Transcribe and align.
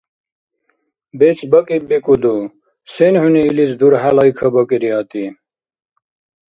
БецӀ 1.17 1.45
бакӀиб 1.51 1.83
бикӀуду? 1.89 2.35
Сен 2.93 3.13
хӀуни 3.21 3.41
илис 3.49 3.71
дурхӀя 3.79 4.11
лайкабакӀири 4.15 4.89
гьатӀи? 4.93 5.25